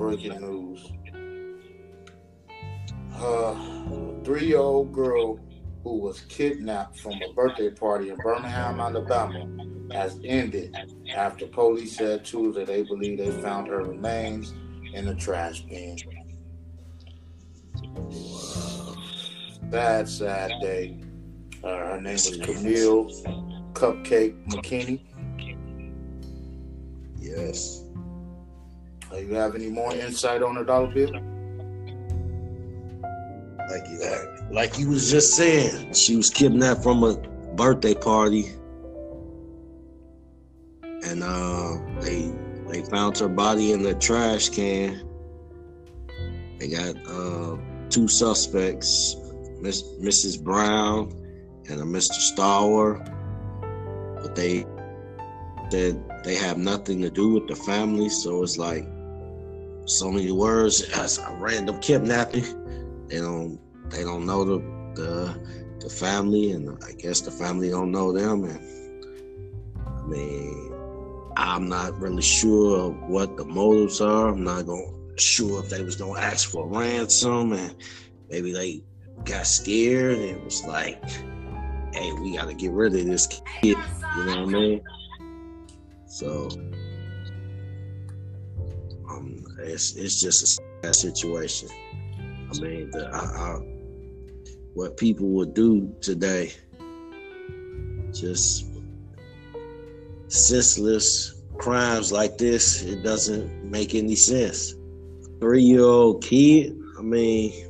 breaking 0.00 0.40
news. 0.40 0.92
Uh, 3.14 3.54
three-year-old 4.24 4.92
girl 4.92 5.38
who 5.84 5.98
was 5.98 6.20
kidnapped 6.22 6.98
from 6.98 7.12
a 7.12 7.32
birthday 7.34 7.70
party 7.70 8.08
in 8.08 8.16
Birmingham, 8.16 8.80
Alabama, 8.80 9.46
has 9.92 10.18
ended 10.24 10.74
after 11.14 11.46
police 11.46 11.96
said 11.96 12.24
Tuesday 12.24 12.64
they 12.64 12.82
believe 12.82 13.18
they 13.18 13.30
found 13.42 13.68
her 13.68 13.82
remains 13.82 14.54
in 14.94 15.08
a 15.08 15.14
trash 15.14 15.60
bin. 15.62 15.98
Sad, 19.70 20.08
sad 20.08 20.52
day. 20.60 21.00
Uh, 21.62 21.68
her 21.68 22.00
name 22.00 22.14
was 22.14 22.38
Kamille 22.38 23.72
Cupcake 23.74 24.34
McKinney. 24.48 25.02
Yes. 27.18 27.84
Uh, 29.12 29.16
you 29.16 29.34
have 29.34 29.54
any 29.54 29.68
more 29.68 29.92
insight 29.92 30.42
on 30.42 30.54
the 30.54 30.64
dollar 30.64 30.86
bill? 30.86 31.10
Like 33.68 33.88
you, 33.88 34.00
like 34.52 34.78
you 34.78 34.88
was 34.88 35.10
just 35.10 35.34
saying, 35.34 35.92
she 35.94 36.16
was 36.16 36.30
kidnapped 36.30 36.82
from 36.82 37.02
a 37.02 37.16
birthday 37.54 37.94
party, 37.94 38.52
and 40.82 41.22
uh, 41.22 41.78
they 42.00 42.32
they 42.68 42.82
found 42.82 43.18
her 43.18 43.28
body 43.28 43.72
in 43.72 43.82
the 43.82 43.94
trash 43.94 44.48
can. 44.48 45.06
They 46.58 46.68
got 46.68 46.96
uh, 47.08 47.56
two 47.88 48.06
suspects, 48.06 49.16
Miss, 49.60 49.82
Mrs. 50.00 50.42
Brown 50.42 51.10
and 51.68 51.80
a 51.80 51.84
Mr. 51.84 52.12
Stower, 52.12 53.02
but 54.22 54.34
they 54.36 54.66
said 55.70 56.04
they 56.24 56.34
have 56.34 56.58
nothing 56.58 57.00
to 57.02 57.10
do 57.10 57.34
with 57.34 57.48
the 57.48 57.56
family. 57.56 58.08
So 58.08 58.42
it's 58.42 58.58
like 58.58 58.86
so 59.90 60.10
many 60.10 60.32
words 60.32 60.82
as 60.90 61.18
a 61.18 61.36
random 61.38 61.80
kidnapping. 61.80 62.44
They 63.08 63.18
don't 63.18 63.58
they 63.90 64.02
don't 64.02 64.26
know 64.26 64.44
the 64.44 64.58
the 64.94 65.40
the 65.80 65.90
family, 65.90 66.52
and 66.52 66.82
I 66.84 66.92
guess 66.92 67.20
the 67.20 67.30
family 67.30 67.70
don't 67.70 67.90
know 67.90 68.12
them. 68.12 68.44
And 68.44 68.60
I 69.86 70.06
mean, 70.06 70.72
I'm 71.36 71.68
not 71.68 71.98
really 71.98 72.22
sure 72.22 72.90
what 72.90 73.36
the 73.36 73.44
motives 73.44 74.00
are. 74.00 74.28
I'm 74.28 74.44
not 74.44 74.66
going 74.66 74.96
sure 75.16 75.62
if 75.62 75.68
they 75.68 75.82
was 75.82 75.96
gonna 75.96 76.18
ask 76.18 76.50
for 76.50 76.66
ransom, 76.66 77.52
and 77.52 77.74
maybe 78.28 78.52
they 78.52 78.82
got 79.24 79.46
scared 79.46 80.18
and 80.18 80.22
it 80.22 80.44
was 80.44 80.64
like, 80.64 81.02
hey, 81.92 82.12
we 82.20 82.36
got 82.36 82.46
to 82.48 82.54
get 82.54 82.70
rid 82.72 82.94
of 82.94 83.04
this 83.06 83.26
kid. 83.26 83.76
You 84.16 84.24
know 84.24 84.26
what 84.26 84.38
I 84.38 84.44
mean? 84.46 84.82
So, 86.06 86.48
um, 89.20 89.44
it's 89.58 89.96
it's 89.96 90.20
just 90.20 90.42
a 90.42 90.62
sad 90.82 90.94
situation. 90.94 91.68
I 92.52 92.58
mean, 92.60 92.90
the, 92.90 93.08
I, 93.12 93.18
I, 93.18 93.58
what 94.74 94.96
people 94.96 95.28
would 95.28 95.54
do 95.54 95.94
today, 96.00 96.52
just 98.12 98.66
senseless 100.28 101.34
crimes 101.58 102.10
like 102.10 102.38
this, 102.38 102.82
it 102.82 103.02
doesn't 103.02 103.64
make 103.64 103.94
any 103.94 104.16
sense. 104.16 104.74
Three 105.40 105.62
year 105.62 105.82
old 105.82 106.22
kid, 106.24 106.76
I 106.98 107.02
mean, 107.02 107.66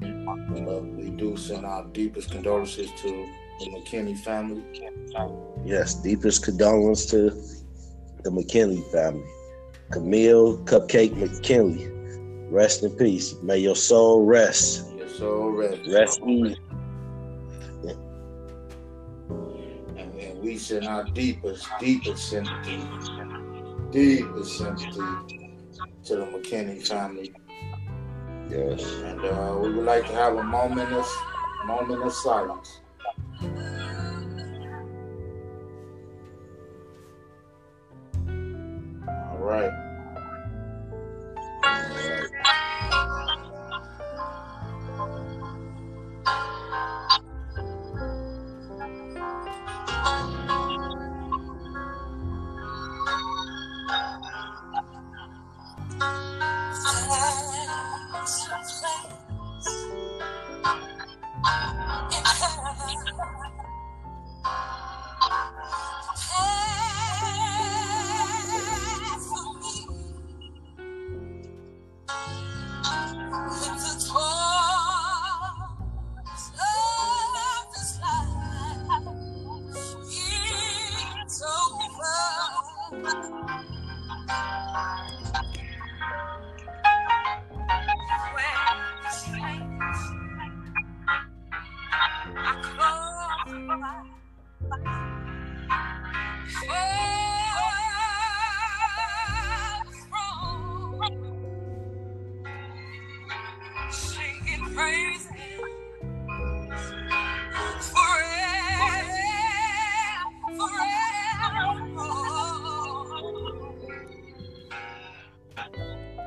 we 0.00 1.10
do 1.10 1.36
send 1.36 1.64
our 1.64 1.84
deepest 1.86 2.30
condolences 2.30 2.90
to 3.02 3.26
the 3.60 3.66
McKinney 3.66 4.18
family. 4.18 4.62
Yes, 5.64 5.94
deepest 5.94 6.44
condolences 6.44 7.10
to 7.12 8.22
the 8.22 8.30
McKinley 8.30 8.82
family. 8.92 9.24
Kamille 9.90 10.64
Cupcake 10.64 11.16
McKinley, 11.16 11.88
rest 12.50 12.82
in 12.82 12.90
peace. 12.92 13.34
May 13.42 13.58
your 13.58 13.76
soul 13.76 14.24
rest. 14.24 14.92
Your 14.96 15.08
soul 15.08 15.50
rest. 15.50 15.80
Rest 15.92 16.20
easy. 16.26 16.56
And, 19.96 20.14
and 20.14 20.42
we 20.42 20.58
send 20.58 20.86
our 20.86 21.04
deepest, 21.04 21.66
deepest 21.78 22.28
sympathy, 22.28 22.82
deepest 23.90 24.58
sympathy 24.58 25.44
to 26.04 26.16
the 26.16 26.26
McKinney 26.26 26.86
family. 26.86 27.32
Yes. 28.50 28.82
And 29.02 29.24
uh, 29.24 29.58
we 29.60 29.72
would 29.72 29.84
like 29.84 30.06
to 30.06 30.12
have 30.12 30.36
a 30.36 30.42
moment 30.42 30.92
of 30.92 31.06
moment 31.64 32.02
of 32.02 32.12
silence. 32.12 32.80
Right. 39.44 39.83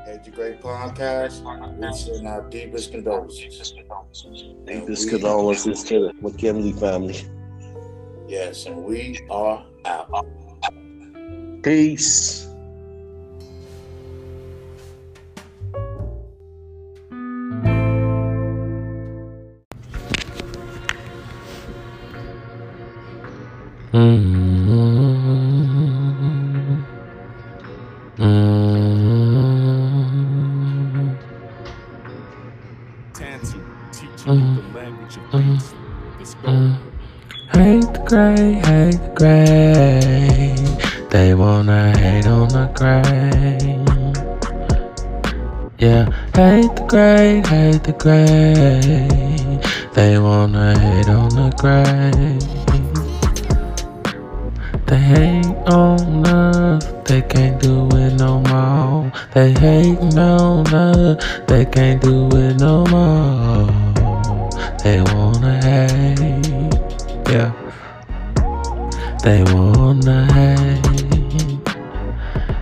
Hate 0.05 0.23
the 0.23 0.31
Great 0.31 0.61
Podcast. 0.61 1.43
We 1.77 1.93
send 1.97 2.27
our 2.27 2.49
deepest 2.49 2.91
condolences. 2.91 3.73
And 3.75 4.65
Deepest 4.65 5.05
we- 5.05 5.11
condolences 5.11 5.83
to 5.85 5.99
the 5.99 6.13
McKinley 6.21 6.73
family. 6.73 7.25
Yes, 8.27 8.65
and 8.65 8.83
we 8.83 9.19
are. 9.29 9.65
Peace. 11.63 12.47
Teaching 33.91 34.33
you 34.35 34.61
the 34.61 34.67
language 34.77 35.17
of. 35.17 35.33
Let's 36.19 36.33
go. 36.35 36.53
Hate 37.53 37.93
the 37.93 38.03
gray, 38.05 38.53
hate 38.67 38.99
the 39.01 39.11
gray. 39.15 40.55
They 41.09 41.33
wanna 41.33 41.97
hate 41.97 42.27
on 42.27 42.49
the 42.49 42.67
gray. 42.75 43.83
Yeah, 45.79 46.05
hate 46.35 46.75
the 46.75 46.85
gray, 46.87 47.41
hate 47.47 47.83
the 47.83 47.93
gray. 47.93 49.59
They 49.93 50.19
wanna 50.19 50.77
hate 50.79 51.09
on 51.09 51.29
the 51.29 51.49
gray. 51.57 52.37
They 54.87 54.99
hate 54.99 55.45
on 55.67 56.25
us, 56.25 56.85
they 57.05 57.21
can't 57.21 57.59
do 57.61 57.87
it 57.91 58.13
no 58.13 58.39
more. 58.41 59.11
They 59.33 59.51
hate 59.53 59.99
on 60.17 60.67
us, 60.73 61.23
they 61.47 61.65
can't 61.65 62.01
do 62.01 62.27
it 62.33 62.59
no 62.59 62.85
more. 62.85 63.67
They 64.83 65.01
wanna 65.01 65.59
hate, 65.61 66.36
yeah. 67.29 67.51
They 69.23 69.43
wanna 69.53 70.25
hate, 70.33 70.87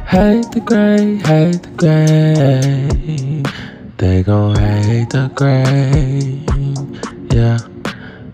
Hate 0.08 0.52
the 0.52 0.62
gray, 0.62 1.18
hate 1.18 1.62
the 1.64 1.70
gray. 1.82 3.44
They 3.98 4.24
gon' 4.24 4.56
hate 4.56 5.10
the 5.10 5.30
gray. 5.36 6.42
Yeah, 7.32 7.60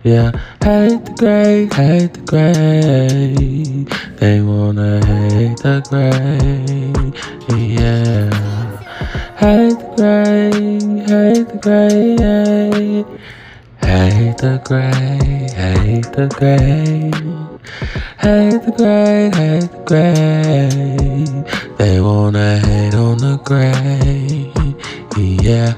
yeah. 0.03 0.31
Hate 0.63 1.05
the 1.05 1.13
gray, 1.17 1.67
hate 1.73 2.13
the 2.13 2.21
gray. 2.31 3.85
They 4.17 4.41
wanna 4.41 5.05
hate 5.05 5.57
the 5.57 5.81
gray. 5.89 7.13
Yeah. 7.57 8.29
Hate 9.37 9.79
the 9.79 9.87
gray, 9.97 10.51
hate 11.09 11.47
the 11.47 11.57
gray. 11.61 13.05
Hate 13.91 14.37
the 14.37 14.61
gray, 14.63 15.49
hate 15.53 16.13
the 16.13 16.27
gray. 16.39 17.11
Hate 18.21 18.63
the 18.63 18.71
gray, 18.71 19.29
hate 19.35 19.69
the 19.69 19.81
gray. 19.85 21.75
They 21.77 21.99
wanna 21.99 22.59
hate 22.59 22.93
on 22.95 23.17
the 23.17 23.35
gray. 23.43 24.53
Yeah, 25.17 25.73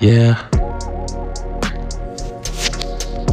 yeah. 0.00 0.49